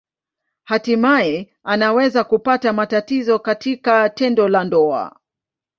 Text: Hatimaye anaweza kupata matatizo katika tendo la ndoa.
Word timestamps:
Hatimaye 0.63 1.49
anaweza 1.63 2.23
kupata 2.23 2.73
matatizo 2.73 3.39
katika 3.39 4.09
tendo 4.09 4.47
la 4.47 4.63
ndoa. 4.63 5.19